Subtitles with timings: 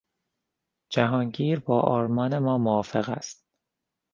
[0.91, 3.45] جهانگیر با آرمان ما موافق است.